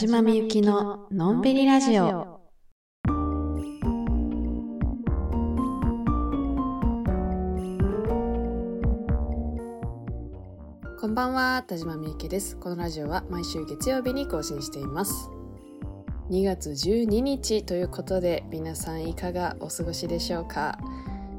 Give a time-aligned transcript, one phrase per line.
[0.00, 2.40] 島みゆきののんびりラジオ。
[10.98, 12.56] こんばんは、田島みゆきです。
[12.56, 15.28] このラジオは毎週月曜日に更新しています。
[16.30, 20.78] 2月12日ということで皆さんいかがお過ごしでしょうか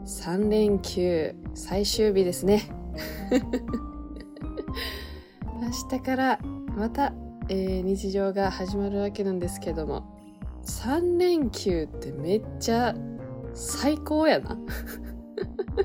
[0.05, 2.69] 3連休最終日ですね
[5.59, 6.39] 明日から
[6.77, 7.11] また
[7.53, 10.05] えー、日常が始まるわけなんですけども
[10.63, 12.95] 3連休ってめっちゃ
[13.53, 14.57] 最高やな。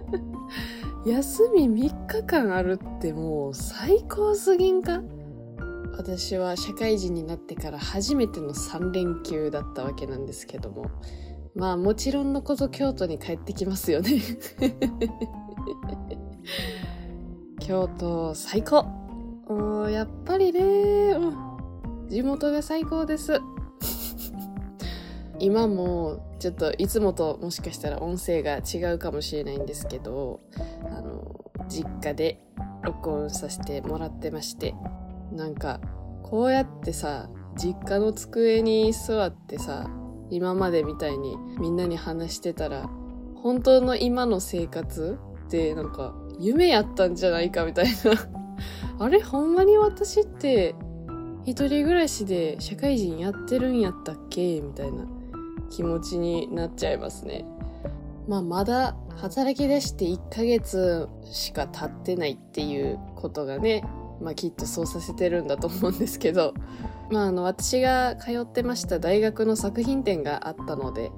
[1.05, 5.03] 休み3日間あるってもう最高すぎんか？
[5.97, 10.87] 私は社会人になってから初めての3連休だったわけなんですけども
[11.57, 14.11] まあもちろんのこと京都に帰ってきますよね。
[17.59, 18.87] 京都最高。
[19.91, 20.61] やっぱりね、
[21.19, 21.56] うん
[22.09, 23.41] 地元が最高です。
[25.41, 30.41] 今もちょっといつもともしかしたら音声が違うかもしれないんですけど
[30.85, 32.41] あの実家で
[32.83, 34.75] 録音させてもらってまして
[35.33, 35.81] なんか
[36.23, 39.91] こうやってさ実家の机に座ってさ
[40.31, 42.89] 今までみたいにみんなに話してたら
[43.37, 47.95] 本当の今の生活ってなんか夢やったんじゃないかみたいな
[49.05, 50.75] あれほんまに私って
[51.47, 54.61] 一人暮らしで社会人やってるんやったっけ？
[54.61, 55.07] みたいな
[55.71, 57.45] 気持ちになっちゃいますね。
[58.27, 63.85] まあまだ働き出して1ヶ月しか経ってないっていうことがね、
[64.21, 66.53] まあきっとそうさせてるんだと思うんですけど、
[67.13, 71.13] まああの私が通ってました大学の作品展があったので、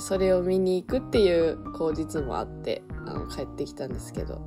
[0.00, 4.40] それを見に行くっていう口実もあってあの帰ってきたんですけど、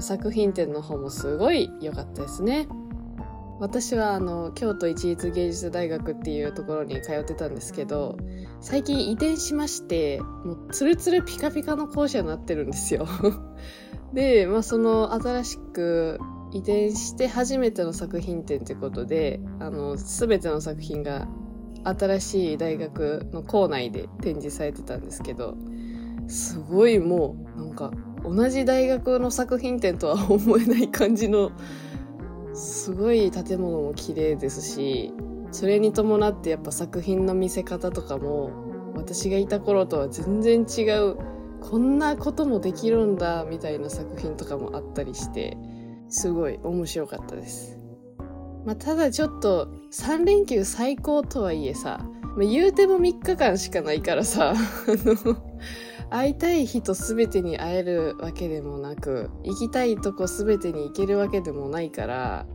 [0.00, 2.66] 作品展の方もすごい良かったですね。
[3.62, 8.16] 私はあの京都一律芸術大学っていうところに通ってたんですけど
[8.60, 13.06] 最近移転しましてもうツルツルピカピカの校舎になってるんですよ。
[14.12, 16.18] で、まあ、その新しく
[16.52, 21.28] 移転して初めての作品展ってことであの全ての作品が
[21.84, 25.56] 新しい大学の校内で展示されてたんですけど
[26.26, 27.92] すごいもうなんか
[28.24, 31.52] 同じ大学の作品展とは思えない感じの
[32.54, 35.12] すごい建物も綺麗ですし
[35.50, 38.50] それに伴ってやっぱ作品の見せ方とかも
[38.94, 41.16] 私がいた頃とは全然違う
[41.60, 45.56] こんなこともできるんだみたいな作品とかもあったりして
[46.08, 47.78] すごい面白かったです。
[48.64, 52.00] まあ、ただちょっと3連休最高とはいえさ、
[52.36, 55.36] まあ、言うても3日間しかないからさ、 あの、
[56.12, 62.46] 会いたい人全てに会えるわけでもなく行きたいとこ全てに行けるわけでもないから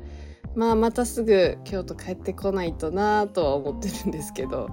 [0.55, 4.69] まあまたすぐ京都帰ってこないとなとは思ってるんですけど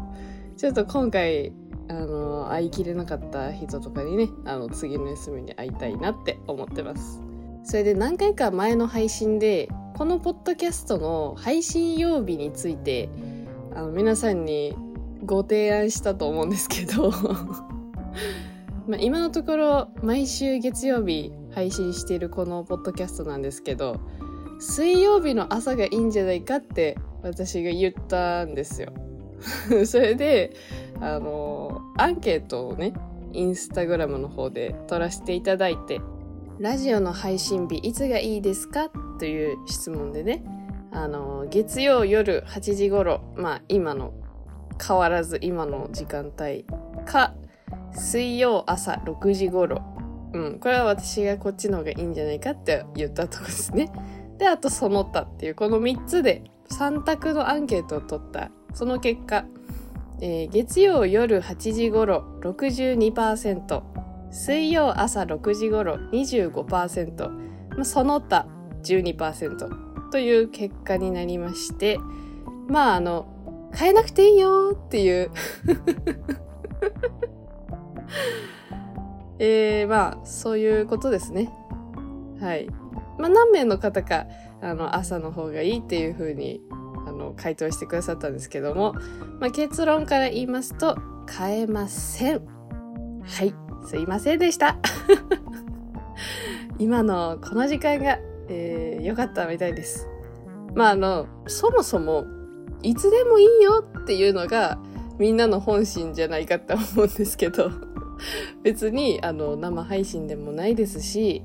[0.59, 1.53] ちょっと今回
[1.89, 7.23] あの会いきれなかった人とかにねあの次の休みに会いたいなって思ってます。
[7.63, 13.09] それで何回か前の配信でこのポッドキャストの配信曜日について
[13.75, 14.77] あの皆さんに
[15.25, 17.11] ご提案したと思うんですけど
[18.87, 23.99] まあ、今のところ毎週月曜日配信しているこのポッドキャストなんですけど
[24.61, 28.93] 水曜日の朝がいいんじゃないかって私が言ったんですよ。
[29.87, 30.55] それで
[31.01, 32.93] あのアンケートをね
[33.33, 36.01] インスタグラムの方で取らせていただいて
[36.59, 40.45] ラジオの配信日いつがいいですかという質問でね
[40.93, 44.13] あの月曜夜8時頃まあ今の
[44.81, 46.65] 変わらず今の時間帯
[47.05, 47.35] か
[47.93, 49.83] 水曜朝6時頃。
[50.33, 53.91] うん、これは私がこっちの方がいいんじゃないかって言ったとこですね。
[54.39, 58.51] で、あとその他っていうこの3つで3択のアンケートを取った。
[58.73, 59.45] その結果、
[60.21, 63.83] えー、月曜夜8時頃62%、
[64.33, 68.47] 水曜朝6時頃25%、まあ、その他
[68.83, 71.99] 12%という結果になりまして、
[72.69, 73.27] まああの、
[73.75, 75.31] 変えなくていいよっていう
[79.39, 81.53] えー、まあ、そういうことですね。
[82.41, 82.69] はい。
[83.19, 84.27] まあ、何名の方か、
[84.61, 86.61] あの、朝の方がいいっていうふうに、
[87.07, 88.95] あの、回答してくださったんですけども、
[89.41, 90.97] まあ、結論から言いますと、
[91.31, 92.43] 変えません。
[93.25, 93.55] はい。
[93.87, 94.79] すいませんでした。
[96.79, 98.19] 今のこの時間が、
[98.49, 100.09] えー、良かったみたいです。
[100.75, 102.25] まあ、あの、そもそも、
[102.83, 104.79] いつでもいいよっていうのが、
[105.19, 107.71] みんなの本心じゃないかって思うんですけど。
[108.63, 111.43] 別にあの生配信でもないですし、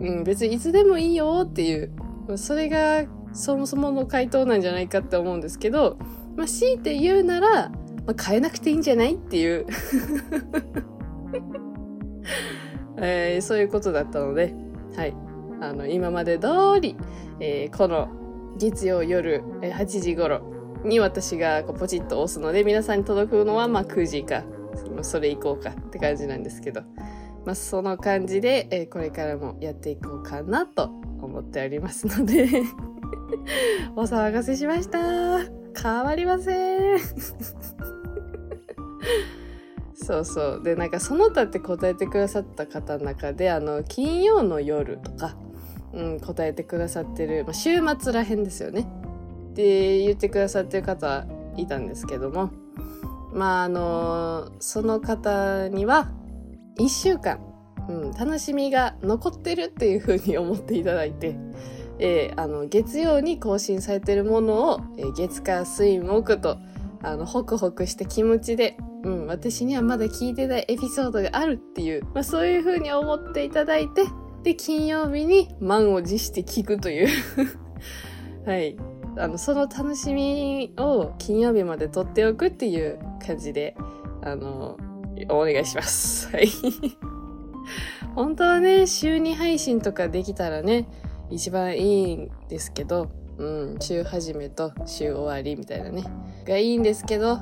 [0.00, 1.92] うん、別にいつでもいいよっていう
[2.36, 5.98] それがそもそもの回答なんじゃないかって思うんですけど
[6.38, 7.68] まあ、強いて言うなら、
[8.06, 9.66] まあ、変えなくていいんじゃないっていう
[12.96, 14.54] えー、そういうことだったので、
[14.96, 15.14] はい。
[15.60, 16.96] あの、今まで通り、
[17.40, 18.08] えー、この
[18.56, 20.40] 月曜夜8時頃
[20.84, 24.44] に私がこうポチッと押すので、皆さんに届くのはまあ9時か、
[25.02, 26.82] それ以降かって感じなんですけど、
[27.44, 30.84] まあその感じで、えー、これからもやっていこうかなと
[31.20, 32.48] 思っておりますので
[33.96, 34.98] お騒がせしました。
[35.80, 36.98] 変わりません。
[39.94, 40.62] そうそう。
[40.62, 45.36] で、なんかその他って答えてくださった方の中で、あの、金曜の夜とか、
[45.92, 48.88] うん、答えてくださってる、まあ、週末らへんですよね。
[49.50, 51.26] って言ってくださってる方は
[51.56, 52.50] いたんですけども、
[53.32, 56.10] まあ、あのその方には、
[56.78, 57.40] 1週間、
[57.88, 61.36] うん、楽しみが残ってるっていうふうに思っていただいて、
[61.98, 66.58] えー、あの、月曜に更新されてるものを、えー、月火水木と、
[67.02, 74.04] あの、ホクホクした気持ちで、うん、私にはまだ聞いてないエピソードがあるっていう、まあそういう風に思っていただいて、
[74.42, 77.08] で、金曜日に満を持して聞くという
[78.46, 78.76] はい。
[79.18, 83.76] あの、その楽しみを金曜日まで取っておくっていう感じで、
[84.22, 84.76] あの、
[85.28, 86.28] お願いします。
[86.34, 86.48] はい。
[88.14, 90.88] 本当はね、週2配信とかできたらね、
[91.30, 96.04] 一番いいんですけど、うん、週始めと週終わりみたいなね、
[96.46, 97.36] がいいんですけど、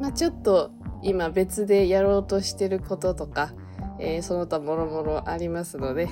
[0.00, 0.70] まあちょっと
[1.02, 3.52] 今別でやろうとしてることとか、
[3.98, 6.08] えー、その他もろもろありますので、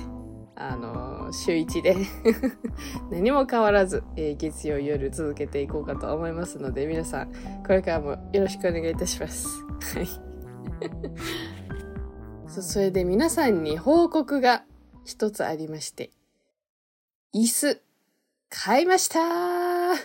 [0.61, 1.95] あの、週1で
[3.09, 7.31] 何も変わらず、えー、月曜夜続けていこうかと思いますので、皆さん、
[7.65, 9.47] これからもよろしくお願いいたします。
[9.95, 10.07] はい。
[12.51, 14.65] そそれで皆さんに報告が
[15.05, 16.09] 一つありまして、
[17.33, 17.81] 椅子、
[18.49, 19.19] 買いました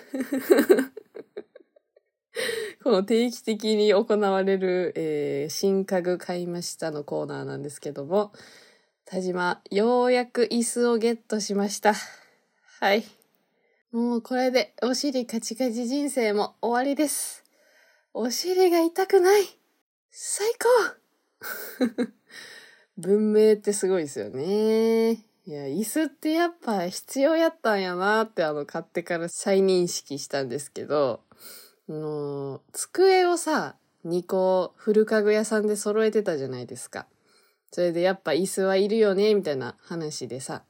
[2.85, 8.33] この定期的に行われる、えー、新家具買いましたのコーナーなんですけども、
[9.07, 11.95] 田島、ようやく椅子をゲットしました。
[12.81, 13.05] はい。
[13.93, 17.45] もうこれでお尻カチカチ人生も終わりです。
[18.15, 19.43] お尻が痛くない。
[20.11, 20.47] 最
[21.87, 22.09] 高
[22.97, 25.11] 文明ってすごいですよね。
[25.13, 31.21] いや、椅子ってやっぱ必要やったんやなってあの買ってから再認識したんですけど、
[31.91, 33.77] あの、机をさ、
[34.07, 37.07] 2個古家具屋さんで揃えてたじゃないですか。
[37.75, 40.63] それでやっぱ椅子はいるよね、みたいな話でさ、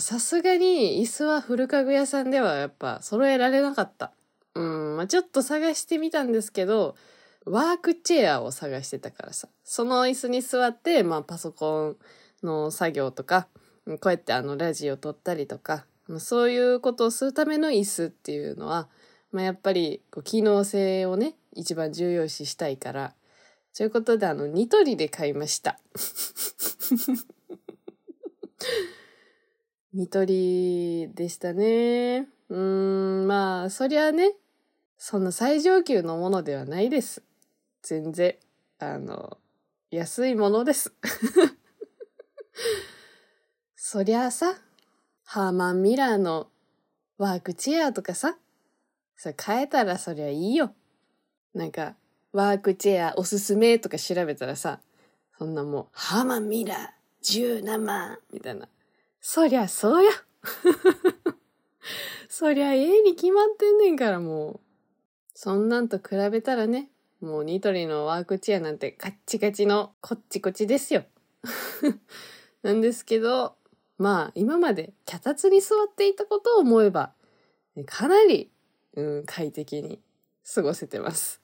[0.00, 4.10] さすがに椅子は古家具屋さんではやっぱ揃えられなかった。
[4.56, 6.96] うん、まあ、ちょっと探してみたんですけど、
[7.44, 11.96] ワークチェアを探してたからさ、その椅子に座って、まあパソコン
[12.42, 13.46] の作業とか、
[13.86, 15.86] こうやってあのラジオ撮ったりとか、
[16.18, 18.88] そういうことをするための椅子っていうのは、
[19.30, 23.14] まあ、やっぱりこう機能性をね、一番重要視したいから、
[23.76, 25.80] そういうことであの、ニトリで買いました。
[29.92, 32.28] ニトリでしたね。
[32.50, 34.36] うーん、まあ、そりゃね、
[34.96, 37.24] そんな最上級のものではないです。
[37.82, 38.36] 全然、
[38.78, 39.38] あの、
[39.90, 40.92] 安いものです。
[43.74, 44.54] そりゃあさ、
[45.24, 46.48] ハーマンミラーの
[47.18, 48.38] ワークチェアとかさ、
[49.16, 50.76] それ変えたらそりゃいいよ。
[51.54, 51.96] なんか、
[52.34, 54.80] ワークチェアおすすめとか調べたらさ、
[55.38, 56.88] そんなもう、ハマミラー
[57.22, 58.68] 十何万みたいな。
[59.20, 60.10] そりゃそうや。
[62.28, 64.60] そりゃええに決まってんねんからもう。
[65.32, 71.04] そんなんと比べたらね、もうニトリのワークチェアなんてカッチカチのこっちこっちですよ。
[72.62, 73.54] なんですけど、
[73.96, 77.14] まあ、今まで脚立に座っていたことを思えば、
[77.86, 78.50] かなり、
[78.94, 80.02] うん、快適に
[80.52, 81.43] 過ごせてます。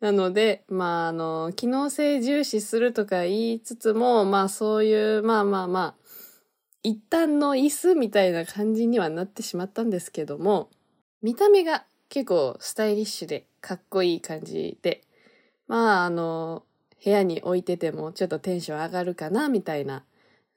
[0.00, 5.94] なので、まあ、あの、機能性重視するとか言いつつも、まあ、そういう、まあまあまあ、
[6.82, 10.70] 一旦の椅子みたいな感じにはなってしまったんですけども、
[11.22, 15.02] 見た目が結構スタイリッシュでかっこいい感じで、
[15.68, 16.64] まあ、あの、
[17.04, 20.04] 部屋に置いててもちょっとテンション上がるかな、みたいな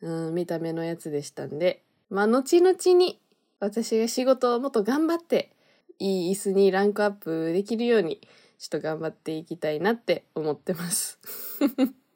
[0.04, 3.20] うん、見た目のやつでしたんで、まあ、後々に
[3.60, 5.52] 私が仕事をもっと頑張って、
[5.98, 8.20] いい椅子にランクアップできるように、
[8.64, 11.20] ちょっと頑張っていきたいなって思ってます。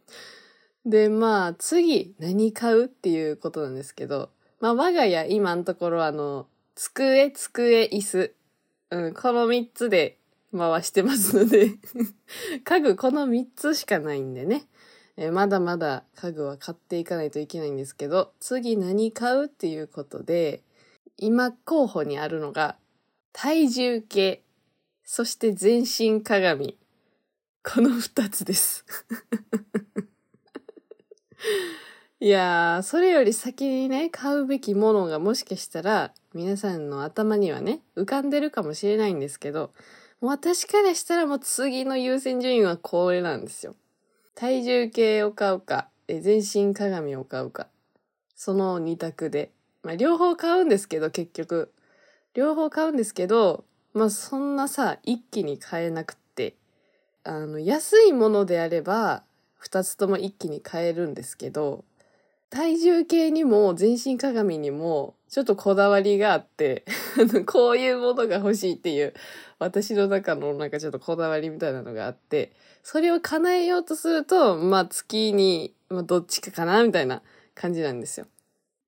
[0.86, 4.30] で、まあ、次、何買うっていうことなんですけど、
[4.62, 8.34] まあ、我が家、今のところ、あの、机、机、椅子、
[8.92, 10.20] うん、この三つで
[10.56, 11.72] 回してますので
[12.64, 14.70] 家具この三つしかないんでね。
[15.18, 20.64] え、まだまだ家具は買っていかないといけないんですけど、次何買うっていうことで、
[21.18, 22.78] 今候補にあるのが、
[23.34, 24.44] 体重計、
[25.10, 26.78] そして全身鏡。
[27.64, 28.84] この二つです。
[32.20, 39.72] いやー、それより先にね、買うべきものがもしかしたら、皆さんの頭にはね、浮かんでるかもしれないんですけど、
[40.20, 43.78] 私からしたらもう次の優先順位はこれなんですよ。
[44.36, 47.70] 体重計を買うか、全身鏡を買うか。
[48.36, 49.54] その二択で。
[49.84, 51.72] まあ、両方買うんですけど、結局。
[52.34, 53.64] 両方買うんですけど、
[53.98, 56.56] まあ、そんなさ、一気に買えなくって。
[57.24, 59.24] あの、安いものであれば、
[59.58, 61.84] 二つとも一気に買えるんですけど、
[62.50, 66.86] 体重計にも全身鏡にもちょっとこだわりがあって、
[67.46, 69.14] こういうものが欲しいっていう
[69.60, 77.22] 私の中のなんかちょっとこだわりみたいなのがあって、それを叶えようとすると、まあ月に、まどっちかかなみたいな
[77.56, 78.28] 感じなんですよ。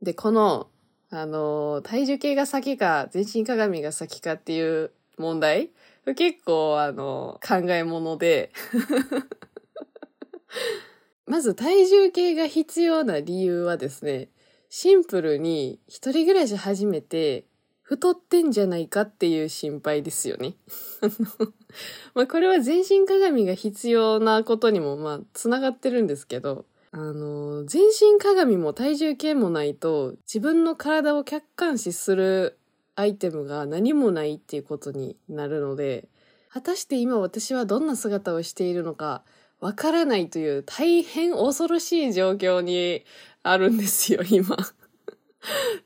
[0.01, 0.69] で、この、
[1.09, 5.71] あの、体重計が先か全身鏡が先かっていう問題？
[6.15, 8.51] 結構あの、考え物で、
[11.27, 14.29] まず体重計が必要な理由はですね、
[14.69, 17.45] シンプルに一人暮らし始めて
[17.81, 20.55] 太ってんじゃないかっていう心配ですよね。
[22.13, 32.58] まあこれは全身鏡が必要なことにもまあつながってるんですけど、あの、全身鏡も体重計もないと自分の体を客観視する
[32.99, 36.09] アイテムが何もないっていうことになるので、
[36.49, 39.23] 果たして今私はどんな姿をしているのか
[39.61, 43.05] わからないという大変恐ろしい状況に
[43.41, 44.57] あるんですよ、 今。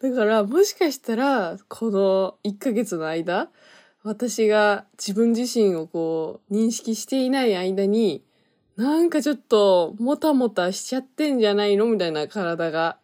[0.01, 3.51] だから、もしかしたら、この1ヶ月の間、
[4.03, 8.23] 私が自分自身をこう、認識していない間に、
[8.75, 12.97] なんかちょっと、もたもたしちゃってんじゃないのみたいな体が。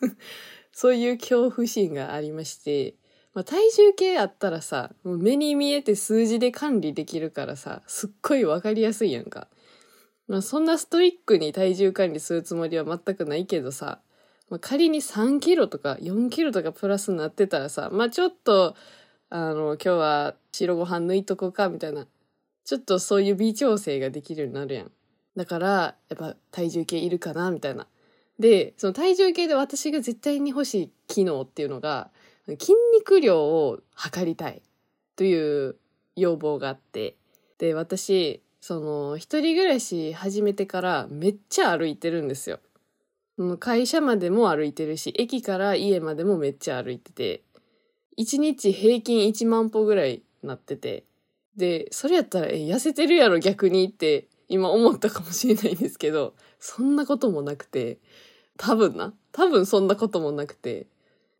[0.72, 2.94] そういう恐怖心がありまして、
[3.34, 9.48] まあ、体重計あったらさ、もう目に見えて数字で管理できるからさ、すっごいわかりやすいやんか。
[10.28, 13.98] まあ、そんなストイックに体重管理するつもりは全くないけどさ、
[14.48, 18.76] まあ、仮に3キロとか4キロとかプラスになってたらさ、まあちょっと、
[19.30, 22.06] あの、今日は白ご飯抜いとこうかみたいな、
[22.64, 24.90] ちょっとそういう微調整ができるようになるやん。
[25.36, 25.68] だから、
[26.08, 27.88] やっぱ体重計いるかなみたいな。
[28.38, 32.10] で、その体重計で私が絶対に欲しい機能っていうのが、
[32.46, 34.62] 筋肉量を測りたい
[35.16, 35.76] という
[36.16, 37.16] 要望があって、
[37.58, 42.60] で、私、その、一人暮らし始めてからめっちゃ歩いてるんですよ。
[43.58, 47.42] 会社までも歩いてるし、駅から家までもめっちゃ歩いてて、
[48.16, 51.04] 1日平均1万歩ぐらいなってて、
[51.56, 57.98] で、それやったら、え、痩せてるやろ逆にって今思ったかもしれないんですけど、そんなこともなくて、
[58.56, 59.12] 多分な。
[59.32, 60.86] 多分そんなこともなくて、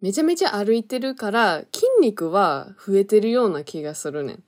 [0.01, 4.43] めちゃめちゃ歩いてるから筋肉は増えてるような気がするねん。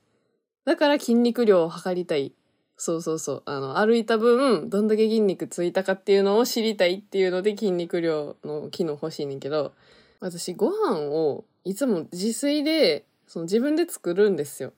[0.64, 2.32] だから筋肉量を測りたい
[2.76, 3.42] そうそうそう。
[3.46, 9.72] あの、歩いた分、どんだけ筋肉ついたかっていうのを知りたいっていうので筋肉量の機能欲しいねんけど、
[10.20, 14.72] 私ご飯をいつも自炊で、その自分で作るんですよ。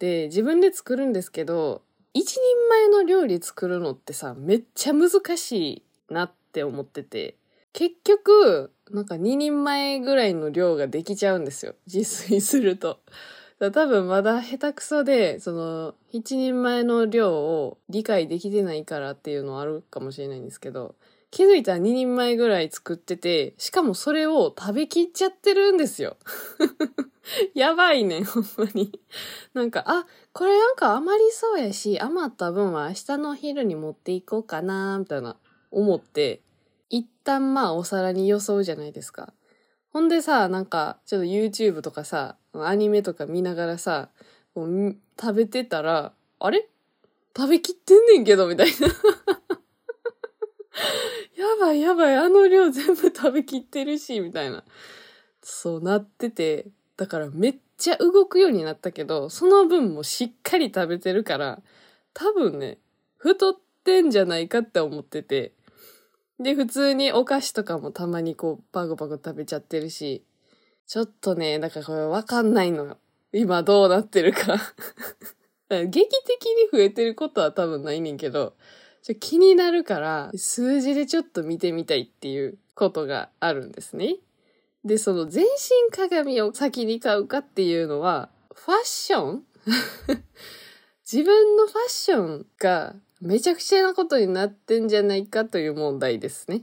[0.00, 7.36] で、自分で作るんですけど、一人前の料理作るのってさ、めっちゃ難しいなって思ってて、
[7.74, 11.74] 結局、なんか2人前ぐらいの量ができちゃうんですよ。
[11.86, 13.00] 自炊すると。
[13.58, 20.94] 多分まだ下手くそで、その、一人前の量を理解できてないからっていうのはあるかもしれないんですけど、
[21.32, 26.16] 気づいたら2人前ぐらい作ってて、しかもそれを食べきっちゃってるんですよ。
[27.54, 29.00] やばいねん、ほんまに。
[29.52, 35.36] なんか、あ、これなんか余りそうやし、余った分は明日の昼に持っていこうかな、みたいな
[35.72, 36.43] 思って、
[37.24, 39.32] 旦まあお皿によそうじゃないですか。
[39.92, 44.10] ほんでさ、なんか、ちょっと YouTube とかさ、アニメとか見ながらさ、
[44.56, 46.68] う食べてたら、あれ？
[47.36, 48.88] 食べきってんねんけど、みたいな。
[51.36, 54.64] やばいやばい、あの量全部食べきってるし、みたいな。
[55.42, 56.66] そうなってて、
[56.96, 61.62] だからめっちゃ動くようになったけど、その分もしっかり食べてるから、
[62.12, 62.78] 多分ね、
[63.16, 65.52] 太ってんじゃないかって思ってて、
[66.40, 70.24] で、普通にお菓子とかもたまにこう、パクパク食べちゃってるし、
[70.86, 72.98] ちょっとね、だからこれわかんないのよ。
[73.32, 74.56] 今どうなってるか。
[75.70, 78.54] 劇的に増えてることは多分ないねんけど、
[79.02, 84.16] ちょ気になるから、数字でちょっと見てみたいっていうことがあるんですね。
[84.84, 89.44] で、その全身鏡を先に買うかっていうのは、ファッション？
[91.10, 96.62] 自分のファッションがめちゃくちゃなことになってんじゃないかという問題ですね。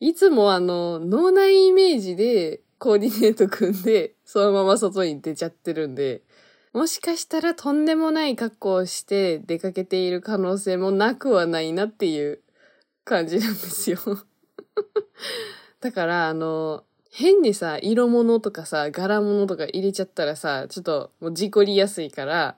[0.00, 6.22] いつもあの、脳内イメージでコーディネート組んで、 そのまま外に出ちゃってるんで、
[6.72, 12.40] もしかしたらとんでもない格好をして出かけている可能性もなくはないなっていう
[13.04, 13.98] 感じなんですよ。
[15.80, 22.56] だから、あの、変にさ、色物とかさ、柄物とか入れちゃったらさ、ちょっともう事故りやすいから、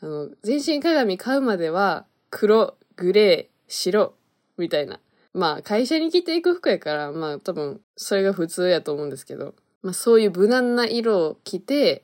[0.00, 4.14] あの、全身鏡買うまでは、黒、グレー、白、
[4.56, 5.00] みたいな。
[5.32, 12.02] まあ、会社に着ていく服やから、まあ多分、それが普通やと思うんですけど、まあそういう無難な色を着て、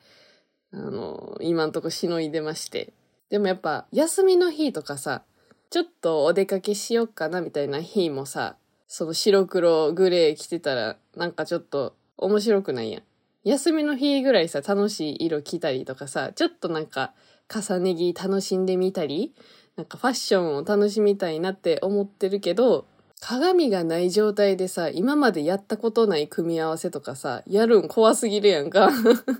[0.72, 2.92] あの、今んとこしのいでまして。
[3.30, 5.22] でもやっぱ、休みの日とかさ、
[5.70, 8.56] ちょっとお出かけしよっかなみたいな日もさ、
[8.86, 13.02] その白黒グレー着てたら、なんかちょっと面白くないやん。
[13.42, 17.14] 休みの日ぐらいさ、楽しい色着たりとかさ、ちょっとなんか
[17.52, 19.34] 重ね着楽しんでみたり、
[19.76, 22.86] なんかファッションを楽しみたいなって思ってるけど、
[23.20, 28.90] 鏡がない状態でさ、今までやったことない組み合わせとかさ、やるん怖すぎるやんか。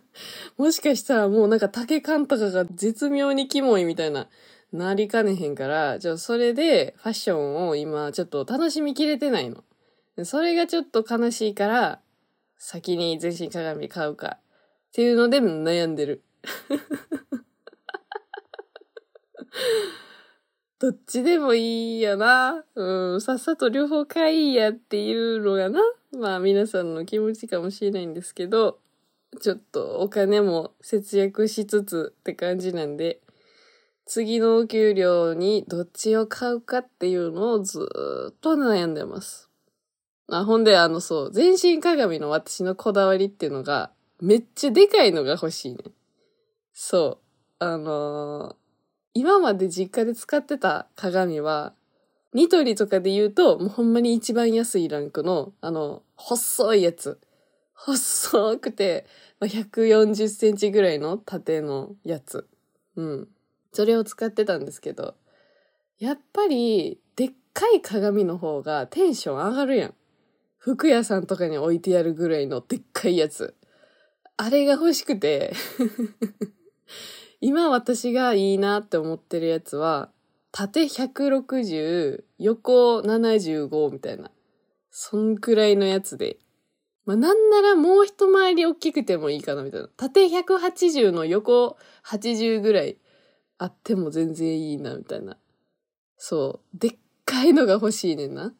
[0.56, 4.28] もしかしたらもうなんか竹感とかが絶妙にキモいみたいな
[4.72, 9.62] なりかねへんから、じゃあそれでファッションを今ちょっと楽しみきれてないの。
[10.24, 12.00] それがちょっと悲しいから、
[12.58, 14.40] 先に全身鏡買うかっ
[14.92, 16.22] ていうので悩んでる。
[20.78, 22.64] どっちでもいいやな。
[22.74, 25.80] うん、さっさと両方買いやっていうのがな。
[26.12, 28.78] まあ皆さんの気持ちかもしれないんですけど、
[29.40, 33.20] ちょっとお金も節約しつつって感じなんで、
[34.04, 37.88] 次のお給料にどっちを買うかっていうのをず
[38.30, 39.50] っと悩んでます。
[40.28, 45.78] あ、ほんであのそう、全身鏡の私のこだわりっていうのが、めっちゃでかいのが欲しいね。
[46.72, 47.18] そ
[47.60, 47.64] う。
[47.64, 48.65] あのー、
[49.16, 51.72] 今まで実家で使ってた鏡は、
[52.34, 57.18] ニトリとかで言うと、もうほんまに一番安いランクの、あの、細いやつ。
[57.72, 59.06] 細くて、
[59.40, 62.46] まあ、140センチぐらいの縦のやつ。
[62.96, 63.28] うん。
[63.72, 65.14] それを使ってたんですけど、
[65.98, 69.94] やっぱり、でっかい鏡の方がテンション上がるやん。
[70.58, 73.54] 服屋さんとかに置いてやるぐらいのでっかいやつ。
[74.36, 75.54] あれが欲しくて
[77.40, 80.10] 今私がいいなって思ってるやつは、
[80.52, 84.30] 縦160、横75みたいな。
[84.90, 86.38] そんくらいのやつで。
[87.04, 89.88] まあ、なんならもう一回り大きくてもいいかなみたいな。
[89.96, 92.96] 縦180の横80ぐらい
[93.58, 95.36] あっても全然いいな、みたいな。
[96.16, 96.78] そう。
[96.78, 98.54] でっかいのが欲しいねんな。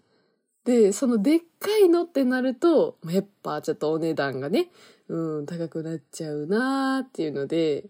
[0.64, 4.70] で、そのでっかいのってなると、やっぱちょっとお値段がね、
[5.08, 7.86] うん、高くなっちゃうなーっていうので、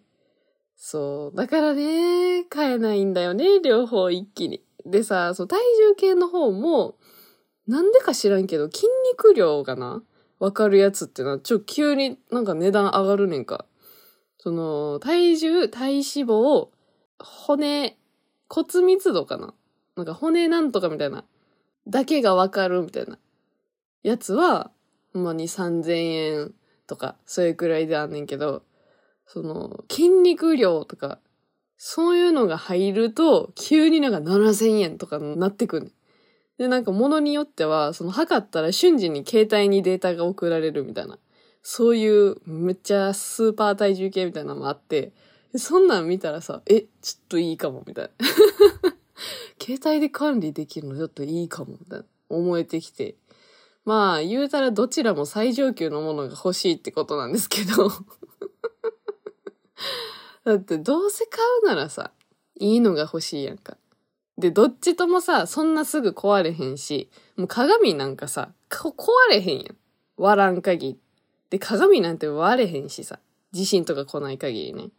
[0.76, 1.36] そう。
[1.36, 4.62] だからね、買えないんだよね、両方一気に。
[4.84, 5.58] でさ、そう、体
[5.88, 6.96] 重計の方も、
[7.66, 10.02] なんでか知らんけど、筋肉量がな、
[10.38, 13.64] わかるやつってのは、ちょ、急になんか値段上がるねんか。
[14.38, 16.68] その、体重、体脂肪、
[17.18, 17.98] 骨、
[18.48, 19.54] 骨密度かな
[19.96, 21.24] なんか骨なんとかみたいな。
[21.88, 23.18] だけがわかるみたいな。
[24.02, 24.70] やつは、
[25.12, 26.54] ほんまあ、2、3000円
[26.86, 28.62] とか、それくらいであんねんけど、
[29.26, 31.18] その、筋肉量とか、
[31.78, 35.92] そういうのが入ると、急になんか7000円とかになってくる、
[36.58, 41.18] で、なんか物によっては、その測ったら瞬時に携帯にデータが送られるみたいな。
[41.62, 45.12] そういうめっちゃスーパー体重計みたいなのもあって、
[45.56, 48.10] そんなん見たらさ、え、ちょっといいかも、みたいな。
[49.60, 52.04] 携帯で管理できるのちょっといいかも、みたいな。
[52.28, 53.16] 思えてきて。
[53.84, 57.90] まあ、言うたらどちらも最上級のものが欲しいってことなんですけど。
[60.44, 62.12] だってどうせ買うならさ、
[62.58, 63.76] いいのが欲しいやんか。
[64.38, 68.92] で、どっちともさ、そんなすぐ壊れへんし、もう鏡なんかさ、壊
[69.30, 69.76] れへんやん。
[70.16, 70.98] 割らん限り。
[71.50, 73.18] で、鏡なんて割れへんしさ。
[73.52, 74.90] 地震とか来ない限りね。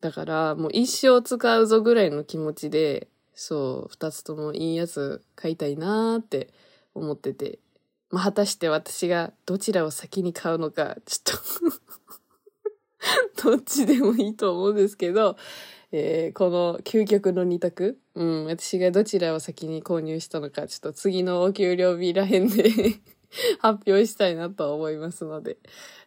[0.00, 6.52] だから、もう一生使うぞぐらいの気持ちで、そう、二つともいいやつ買いたいなーって
[6.94, 7.58] 思ってて。
[8.10, 11.78] まあ、果たして私がどちらを先に買うのか、ちょっと
[13.42, 15.36] どっちでもいいと思うんですけど、
[15.92, 22.70] えー、この究極の二択、うん、私がどちらを先に購入したのか、ちょっと次のお給料日らへんで
[23.60, 25.58] 発表したいなと思いますので、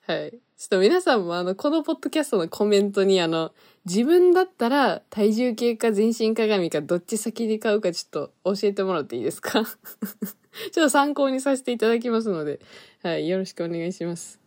[0.06, 0.32] はい。
[0.32, 3.52] ちょっと皆さんもあの、このポッドキャストのコメントにあの、
[3.86, 9.64] 自分だったら体重計か全身鏡かどっち先に買うかちょっと教えてもらっていいですか？
[9.66, 12.60] ちょっと参考にさせていただきますので、
[13.02, 14.41] はい、よろしくお願いします。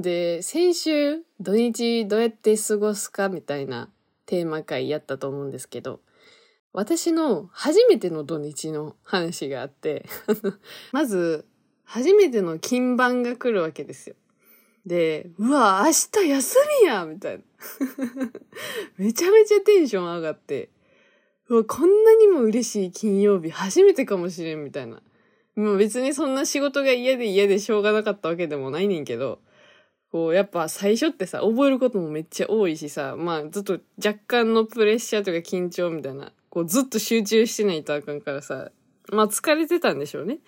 [0.00, 3.90] で、先週土日どうやって過ごすかみたいな
[4.26, 6.00] テーマ会やったと思うんですけど、
[6.72, 10.06] 私の初めての土日の話があって
[10.92, 11.44] まず、
[11.84, 14.16] 初めての金番が来るわけですよ。
[14.86, 17.44] で、うわ、明日休みやみたいな。
[18.96, 20.70] めちゃめちゃテンション上がって、
[21.48, 25.02] うわ、こんなにも嬉しい金曜日初めてかもしれんみたいな。
[25.54, 29.40] もう別にそんな仕事が嫌で嫌でしょうがなかったわけでもないねんけど、
[30.12, 38.70] こう、やっぱ最初ってさ、覚えることもめっちゃ多いしさ、まあずっと若干のプレッシャーとか緊張みたいな、こうずっと集中してないとあかんからさ、
[39.10, 40.38] まあ疲れてたんでしょうね。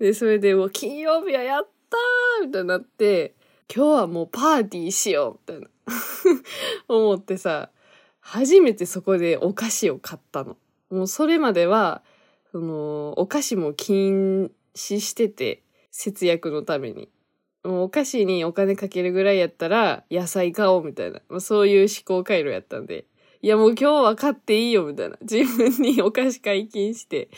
[0.00, 3.36] で、それで、もう金曜日はやったーみたいになって、
[3.72, 5.68] 今日はもうパーティーしようみたいな
[6.88, 7.70] 思ってさ、
[8.18, 10.56] 初めてそこでお菓子を買ったの。
[10.90, 12.02] もうそれまでは、
[12.50, 17.08] その、お菓子も禁止してて、節約のために。
[17.64, 21.20] もうお菓子にお金かけるぐらいやったら、野菜買おうみたいな。
[21.28, 23.06] まあ、そういう思考回路やったんで。
[23.42, 25.18] いやもう今日は買っていいよみたいな。
[25.20, 27.28] 自分にお菓子解禁して。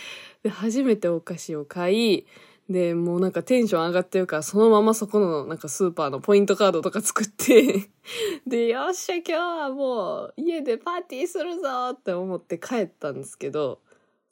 [0.42, 2.26] で、初めてお菓子を買い、
[2.68, 7.88] で、もうなんかテンション上がってるから、そのままそこのなんかスーパーのポイントカードとか作って
[8.46, 13.80] で、よっしゃ今日はもう家でパーティーするぞって思って帰ったんですけど、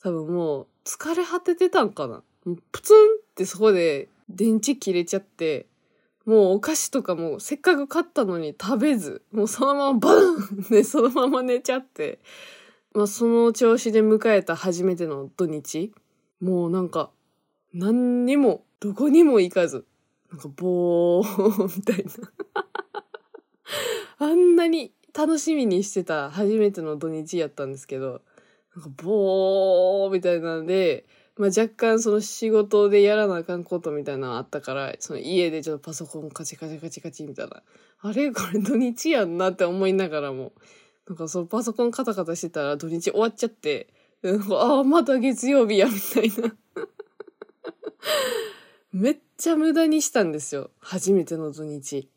[0.03, 2.23] 多分もう疲れ果ててたんかな。
[2.73, 3.01] プツンっ
[3.37, 5.67] てそこで電池切れちゃって、
[6.27, 12.19] もうお菓子とかもせっかく買ったのに食べず、もうそのままバーンでそのまま寝ちゃって、
[12.95, 15.93] まあその調子で迎えた初めての土日、
[16.41, 17.11] もうなんか
[17.75, 19.85] 何にも、どこにも行かず、
[20.31, 22.13] なんかぼーみたいな。
[24.27, 28.23] あんなに楽しみにしてた初めての土日やったんですけど、
[28.77, 31.05] なんかぼーみたいなんで、
[31.37, 37.63] まあ、若干その仕事でやらなあかんことみたいなのあったから、その家でちょっとパソコンカチカチカチカチみたいな。
[38.01, 38.31] あれ？
[38.31, 40.53] これ土日やんなって思いながらも、
[41.09, 43.89] なんかそのパソコンカタカタしてたら土日終わっちゃって、
[44.53, 46.57] ああ、また月曜日や、みたいな
[48.93, 50.71] めっちゃ無駄にしたんですよ。
[50.79, 52.09] 初めての土日。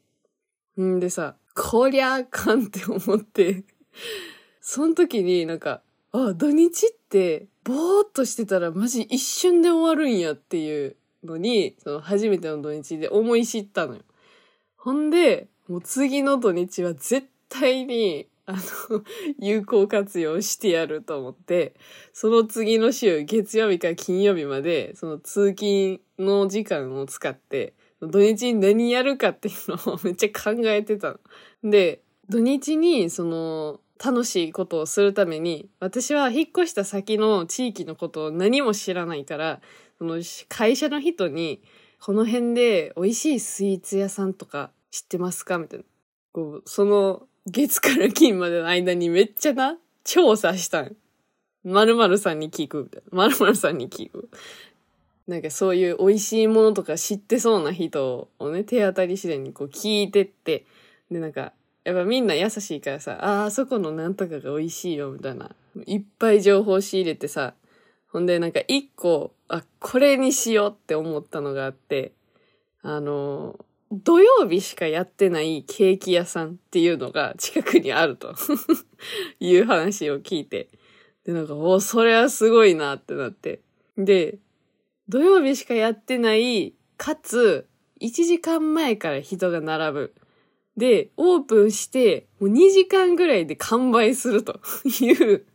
[0.80, 3.64] んでさ、こりゃあかんって思って
[4.62, 14.02] その時になんか、あ、土日って、ぼーっとしてたらマジ一瞬で終わるんやっていうのに、その初めての土日で思い知ったのよ。
[14.78, 19.04] ほんで、もう次の土日は絶対にあの、
[19.40, 21.74] 有効活用してやると思って、
[22.14, 31.20] その次の週、月曜日から金曜日まで、その通勤の時間を使って、土日に何やるかっていうのをめっちゃ考えてた
[31.64, 31.70] の。
[31.70, 39.62] で、土日に、その、楽しいことをするために、私は引っ越した先の地域のことを何も知らないから、
[39.98, 41.62] その会社の人に、
[42.00, 45.58] この辺で美味しいスイーツ屋さんとか知ってますか？
[45.58, 45.86] みたいな。
[46.32, 50.96] こう、その月から金までの間にめっちゃな、調査したん。
[51.64, 53.18] 〇〇さんに聞くみたいな。
[53.30, 54.30] 〇〇さんに聞く。
[55.28, 60.66] なんかそういう美味しいものとか知ってそうな人をね、手当たり次第にこう聞いてって、
[61.12, 61.52] でなんか、
[61.88, 65.56] やっぱみんな優しいからさ、ああ、そこのなんとかが美味しいよ、みたいな。
[65.86, 67.54] いっぱい情報仕入れてさ、
[68.12, 72.12] ほんでなんか一個、あ、これにしようって思ったのがあって、
[72.82, 73.58] あの
[73.94, 78.36] 土曜日しかやってないケーキ屋さんっていうのが近くにあると
[79.40, 80.68] いう話を聞いて。
[81.24, 83.62] で、なんか、お、それはすごいなってなって。
[83.98, 84.40] で、
[85.08, 87.66] 土曜日しかやってない、かつ、
[88.02, 90.14] 1時間前から人が並ぶ。
[90.78, 94.60] で、オープンして、もう2時間ぐらいで完売すると
[95.02, 95.46] いう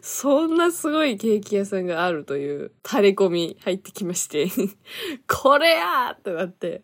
[0.00, 4.48] そんなすごいケーキ屋さんがあるという垂れ込み入ってきまして
[5.28, 6.82] これやーってなって。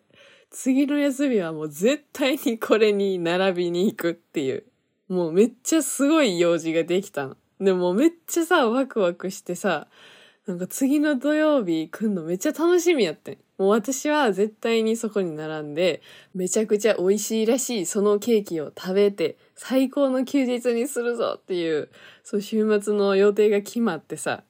[0.51, 4.63] 次の休みはもう絶対にこれに並びに行くっていう。
[5.07, 7.37] もうめっちゃすごい用事ができたの。
[7.59, 9.87] でもめっちゃさ、ワクワクしてさ、
[10.47, 13.37] なんか次の土曜日来んのめっちゃ楽しみやってん。
[13.59, 16.01] もう私は絶対にそこに並んで、
[16.33, 21.89] めちゃくちゃ美味しいらしいそのケーキを食べて、最高の休日にするぞっていう、
[22.23, 24.43] そう週末の予定が決まってさ、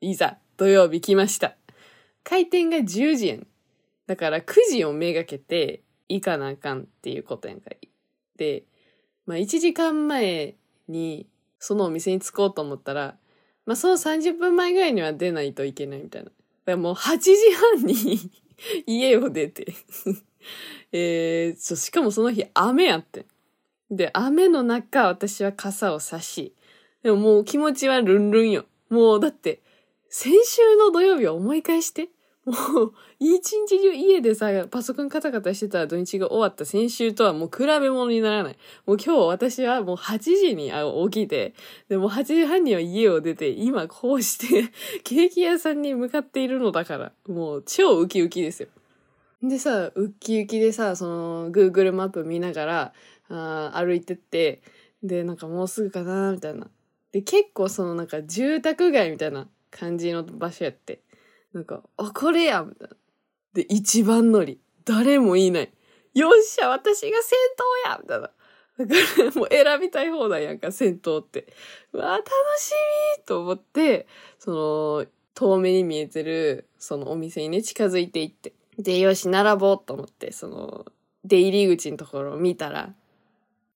[0.00, 1.56] いざ土曜日来ました。
[2.22, 3.46] 開店が10時やん。
[4.06, 7.88] だから9時をめがけて行かなあかんっていうことやんかい。
[8.36, 8.62] で、
[9.26, 10.54] まあ1時間前
[10.86, 11.26] に
[11.58, 13.16] そのお店に着こうと思ったら、
[13.66, 16.26] まあその30分前ぐらいには出ないといけないみたいな。
[16.26, 17.34] だからもう8時
[17.76, 18.30] 半に
[18.86, 19.74] 家を出て
[20.92, 23.26] えー、しかもその日雨やって。
[23.90, 26.54] で、雨の中私は傘を差し、
[27.02, 28.66] でももう気持ちはルンルンよ。
[28.88, 29.60] もうだって、
[30.08, 32.08] 先週の土曜日を思い返して。
[32.46, 38.56] もう、一日中家でさ、パソコンカタカタしてた土日が終わった先週とはもう比べ物にならない。
[38.86, 40.70] もう今日私はもう8時に
[41.10, 41.54] 起きて、
[41.88, 44.70] でも8時半には家を出て、今こうして
[45.04, 48.68] ケーキ屋さんに向かっているのだから、もう超ウキウキですよ。
[49.42, 52.92] でさ、ウキウキでさ、その、Google マップ見ながら、
[53.30, 54.60] あ歩いてって、
[55.02, 56.68] で、なんかもうすぐかなみたいな。
[57.12, 61.00] で、結構そのなんか住宅街みたいな感じの場所やって。
[61.54, 62.96] なんか、あ、これやみたいな。
[63.54, 64.60] で、一番乗り。
[64.84, 65.72] 誰もいない。
[66.14, 67.36] よっしゃ、私が先
[67.84, 68.30] 頭やみたいな。
[68.76, 71.46] だから、もう選びたい放題やんか、先頭って。
[71.92, 72.72] うわ、楽し
[73.18, 78.52] みと思って、その、遠目に見えてる、そのお店にね、近づいていって。
[78.78, 80.86] で、よし、並ぼうと思って、その、
[81.24, 82.94] 出入り口のところを見たら、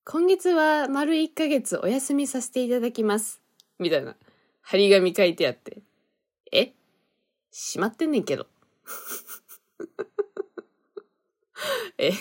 [0.04, 3.40] 今月は丸1ヶ月お休みさせていただきます。
[3.78, 4.16] みたいな、
[4.62, 5.82] 張り紙書いてあって。
[6.50, 6.72] え？
[7.50, 8.46] 閉まってんねんけど。
[11.98, 12.12] え？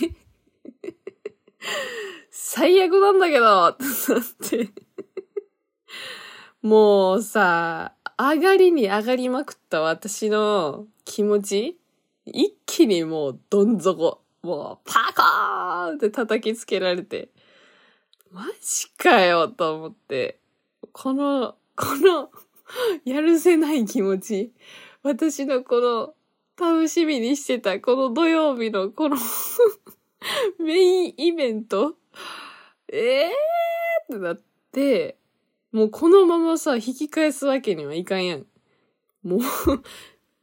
[2.29, 4.69] 最悪なんだけどってなって。
[6.61, 11.79] もうさ、上がりに上がりまくった私の気持ち
[12.25, 14.21] 一気にもうどん底。
[14.43, 17.29] もうパコーンって叩きつけられて。
[18.31, 20.39] マジかよと思って。
[20.91, 22.29] この、この、
[23.05, 24.53] やるせない気持ち。
[25.07, 26.13] 私のこの、
[26.59, 29.15] 楽しみにしてたこの土曜日のこの
[30.59, 31.95] メインイベント
[32.91, 34.41] ええーってなっ
[34.71, 35.17] て、
[35.71, 38.45] もうこのままさ、引き返すわけにはいかんやん。
[39.23, 39.39] も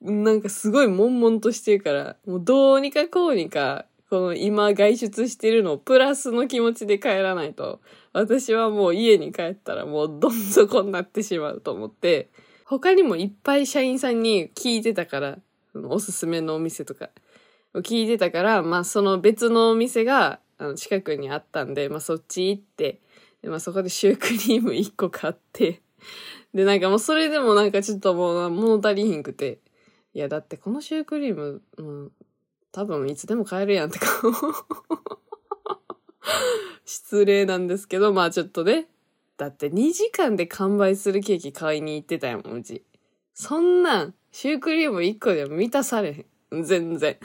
[0.00, 7.80] う、なんかすごい悶々としてるから、もうどうにかこうにか、この今外出してるのをプラスの気持ちで帰らないと、
[8.14, 12.30] 私はもう家に帰ったらもうどん底になってしまうと思って、
[12.64, 15.38] 他にもいっぱい社員さんに聞いてたから、
[15.74, 17.10] おすすめのお店とか。
[17.74, 20.38] を聞いてたから、まあその別のお店が
[20.76, 23.00] 近くにあったんで、まあそっち行って、
[23.42, 25.82] でまあそこでシュークリーム1個買って、
[26.54, 29.58] でなんかもうそれでもなんかちょっともう物足りひんくて、
[30.14, 32.12] いやだってこのシュークリーム、うん、
[32.70, 34.06] 多分いつでも買えるやんってか、
[36.84, 38.86] 失礼なんですけど、まあちょっとね、
[39.36, 42.84] だって2時間で完売するケーキ買いに行ってたやん、うち。
[43.34, 46.62] そんなん、シュークリーム1個でも満たされへん。
[46.62, 47.18] 全然。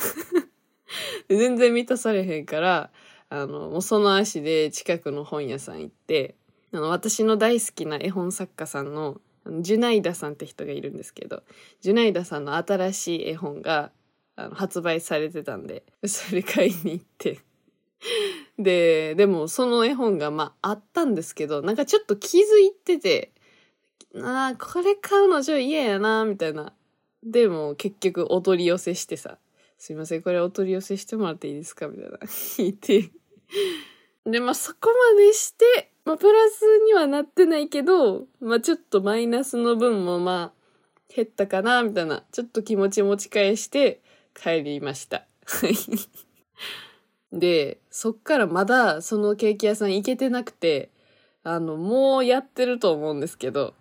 [1.29, 2.91] 全然満たされへんから、
[3.29, 6.35] あの、もうその足で近くの本屋さん行って、
[6.71, 9.21] あの、私の大好きな絵本作家さんの、
[9.61, 11.43] ジュナイダさんって人がいるんですけど、
[11.81, 13.91] ジュナイダさんの新しい絵本が、
[14.35, 17.39] あの、発売されてたんで、それ買いに行って。
[18.59, 23.31] で、でもその絵本がまああったんですけど、なんかちょっと気づいてて、
[24.17, 26.73] ああ、これ買うのちょっと嫌やな、みたいな。
[27.23, 29.37] でも結局お取り寄せしてさ、
[29.77, 32.17] すいません、これお取り寄せしてもらっていいですかみたいな。
[32.17, 33.09] 聞いて。
[34.25, 42.25] で、まあそこまでして、まあプラスにはなってないけど、まあちょっとマイナスの分もまあ減ったかな、みたいな。
[42.33, 44.01] ちょっと気持ち持ち返して
[44.33, 45.25] 帰りました。
[45.45, 45.73] はい。
[47.31, 50.89] で、そっからまだそのケーキ屋さん行けてなくて、
[51.43, 53.73] あの、もうやってると思うんですけど、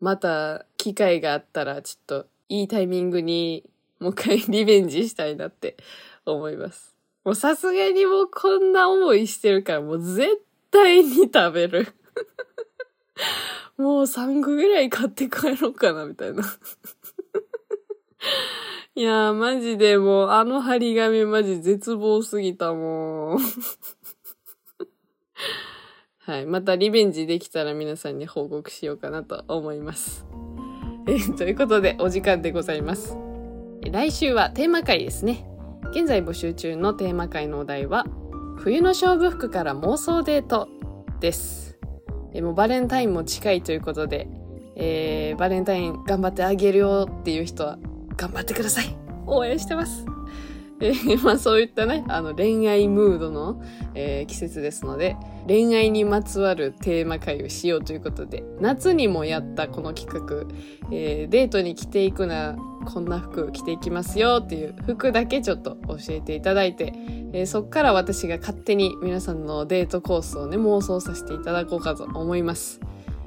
[0.00, 3.68] また機会があったらちょっといいタイミングに
[4.00, 5.76] もう一回 リベンジしたいなって
[6.24, 6.96] 思います。
[7.24, 11.88] もうさすがにもうこんな思いしてるからもう絶対に食べる。
[13.76, 16.42] もう3個ぐらい買って帰ろうかなみたいな。
[18.98, 23.38] いやー、マジでもう、あの張り紙マジ絶望すぎたもん。
[26.24, 26.46] はい。
[26.46, 30.24] またリベンジできたら皆さんに報告しようかなと思います。
[31.06, 33.18] えということで、お時間でございます。
[33.82, 35.46] 来週はテーマ会ですね。
[35.90, 38.06] 現在募集中のテーマ会のお題は、
[38.56, 40.68] 冬の勝負服から妄想デート
[41.20, 41.78] です。
[42.32, 44.26] えもバレンタインも近いということで、
[44.74, 47.78] えーバレンタイン頑張ってあげるよっていう人は
[48.16, 48.96] 頑張ってください。
[49.26, 50.04] 応援してます。
[50.80, 53.62] えー まあそういったね、あの恋愛ムードの、
[53.94, 60.46] えー季節ですので、恋愛にまつわるテーマ会をしようということで、夏にもやったこの企画、
[60.92, 66.92] えーデートに着ていくな、こんな服着ていきますよっていう服だけちょっと教えていただいて、
[67.32, 72.80] えーそっから私が勝手に皆さんのデートコースをね、妄想させていただこうかと思います。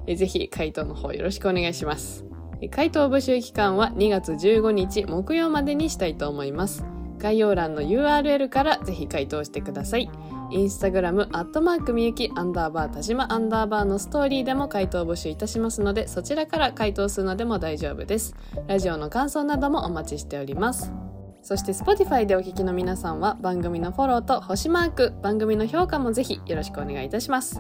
[0.06, 2.29] えーぜひ回答の方よろしくお願いします。
[2.68, 6.84] 回答募集期間は2月15日木曜までにしたいと思います。
[7.18, 10.10] 概要欄の URL からぜひ回答してください。
[10.52, 18.36] インスタグラム、アットマークみゆき、アンダーバー、田島アンダーバーのストーリーでも回答募集いたしますので、そちらから回答するのでも大丈夫です。
[18.68, 20.92] ラジオの感想などもお待ちしております。
[21.50, 27.60] そして Spotify でお聞きの皆さんは番組のフォローと星マーク、番組の評価もぜひよろしくお願いいたします。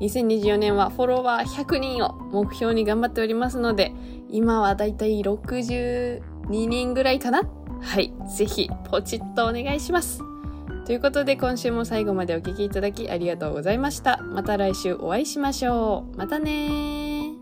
[0.00, 3.92] 2024年はフォロワー100人を目標に頑張っておりますので、
[4.28, 7.42] 今はだいたい62人ぐらいかな？
[7.80, 10.20] はい、ぜひポチッとお願いします。
[10.84, 14.16] ということで今週も最後までお聴きいただきありがとうございました。
[14.20, 16.16] また来週お会いしましょう。
[16.16, 17.34] またね